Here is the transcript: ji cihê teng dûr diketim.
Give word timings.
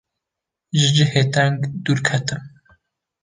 ji 0.79 0.87
cihê 0.95 1.23
teng 1.33 1.53
dûr 1.83 1.99
diketim. 2.03 2.41